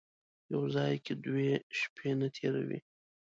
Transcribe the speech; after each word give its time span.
یو 0.51 0.63
ځای 0.75 0.93
کې 1.05 1.13
دوې 1.23 1.51
شپې 1.79 2.09
نه 2.19 2.27
تېروي. 2.35 2.79